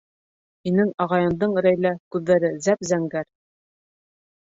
—Һинең 0.67 0.93
ағайыңдың, 1.05 1.53
Рәйлә, 1.67 1.93
күҙҙәре 2.17 2.53
зәп-зәңгәр... 2.71 3.33